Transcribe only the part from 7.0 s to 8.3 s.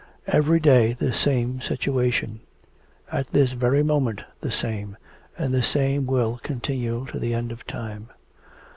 till the end of time.